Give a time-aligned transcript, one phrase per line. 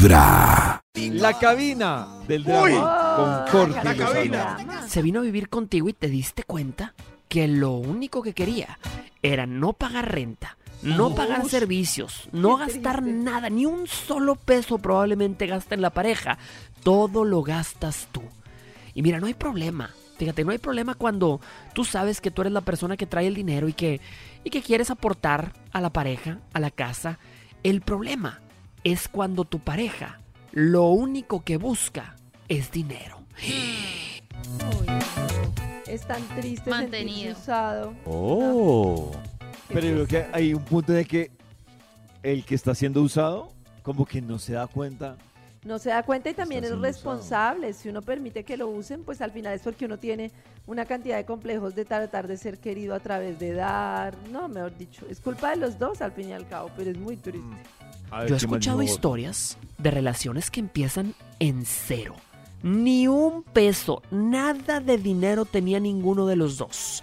[0.00, 0.80] Vibra.
[0.94, 4.12] La cabina del drama con La Lozano.
[4.12, 4.84] cabina.
[4.88, 6.94] se vino a vivir contigo y te diste cuenta
[7.28, 8.78] que lo único que quería
[9.20, 15.46] era no pagar renta, no pagar servicios, no gastar nada, ni un solo peso probablemente
[15.46, 16.38] gasta en la pareja.
[16.82, 18.22] Todo lo gastas tú.
[18.94, 19.90] Y mira, no hay problema.
[20.16, 21.42] Fíjate, no hay problema cuando
[21.74, 24.00] tú sabes que tú eres la persona que trae el dinero y que,
[24.44, 27.18] y que quieres aportar a la pareja, a la casa.
[27.62, 28.40] El problema
[28.84, 30.20] es cuando tu pareja
[30.52, 32.16] lo único que busca
[32.48, 33.18] es dinero.
[35.86, 37.32] Es tan triste Mantenido.
[37.32, 37.94] usado.
[38.04, 39.12] Oh.
[39.68, 41.30] Pero yo creo que hay un punto de que
[42.22, 45.16] el que está siendo usado, como que no se da cuenta.
[45.64, 46.82] No se da cuenta y también es usado.
[46.82, 47.72] responsable.
[47.72, 50.30] Si uno permite que lo usen, pues al final es porque uno tiene
[50.66, 54.16] una cantidad de complejos de tratar de ser querido a través de dar.
[54.30, 56.98] No, mejor dicho, es culpa de los dos al fin y al cabo, pero es
[56.98, 57.56] muy triste.
[57.80, 62.16] A ver, Yo he ¿qué más escuchado historias de relaciones que empiezan en cero.
[62.62, 67.02] Ni un peso, nada de dinero tenía ninguno de los dos.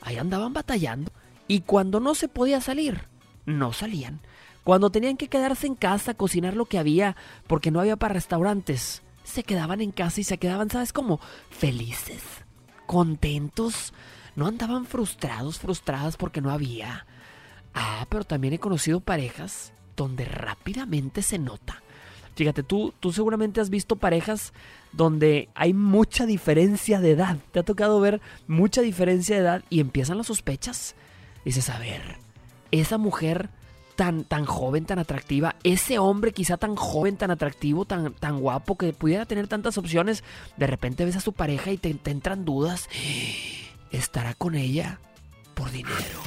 [0.00, 1.12] Ahí andaban batallando
[1.46, 3.02] y cuando no se podía salir,
[3.44, 4.20] no salían.
[4.64, 8.14] Cuando tenían que quedarse en casa a cocinar lo que había porque no había para
[8.14, 11.20] restaurantes, se quedaban en casa y se quedaban, ¿sabes cómo?
[11.50, 12.22] Felices,
[12.86, 13.92] contentos.
[14.34, 17.06] No andaban frustrados, frustradas porque no había.
[17.74, 21.82] Ah, pero también he conocido parejas donde rápidamente se nota.
[22.34, 24.52] Fíjate, tú, tú seguramente has visto parejas
[24.92, 27.38] donde hay mucha diferencia de edad.
[27.50, 30.94] Te ha tocado ver mucha diferencia de edad y empiezan las sospechas.
[31.44, 32.18] Dices, a ver,
[32.70, 33.48] esa mujer
[33.96, 38.76] tan, tan joven, tan atractiva, ese hombre quizá tan joven, tan atractivo, tan, tan guapo,
[38.76, 40.22] que pudiera tener tantas opciones,
[40.58, 42.88] de repente ves a su pareja y te, te entran dudas.
[43.90, 45.00] ¿Estará con ella
[45.54, 46.20] por dinero?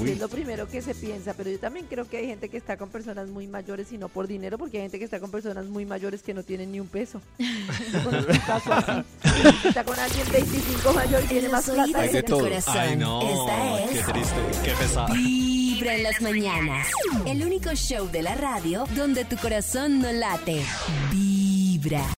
[0.00, 2.56] Oh, es lo primero que se piensa, pero yo también creo que hay gente que
[2.56, 5.30] está con personas muy mayores y no por dinero, porque hay gente que está con
[5.30, 7.20] personas muy mayores que no tienen ni un peso.
[7.38, 9.68] Yo conozco un caso así.
[9.68, 11.82] Está con alguien 25 mayor y tiene En más plata.
[11.82, 12.24] oídos que de él.
[12.24, 12.76] corazón.
[12.76, 13.22] Ay, no.
[13.22, 15.14] Esta Qué es triste, qué pesado.
[15.14, 16.88] Vibra en las mañanas.
[17.26, 20.62] El único show de la radio donde tu corazón no late.
[21.12, 22.06] Vibra.